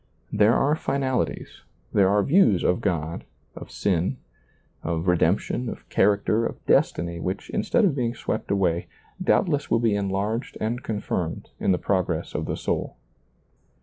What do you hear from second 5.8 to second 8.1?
character, of destiny which instead of